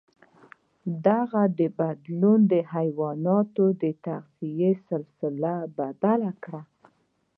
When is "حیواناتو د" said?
2.73-3.83